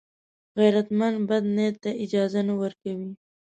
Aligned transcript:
غیرتمند 0.59 1.17
بد 1.29 1.43
نیت 1.55 1.75
ته 1.83 1.89
اجازه 2.03 2.39
نه 2.47 2.53
ورکوي 2.61 3.11